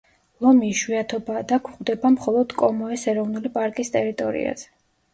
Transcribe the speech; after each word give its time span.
ლომი 0.45 0.69
იშვიათობაა 0.75 1.43
და 1.53 1.61
გვხვდება 1.69 2.13
მხოლოდ 2.15 2.57
კომოეს 2.65 3.07
ეროვნული 3.15 3.55
პარკის 3.61 3.97
ტერიტორიაზე. 4.01 4.71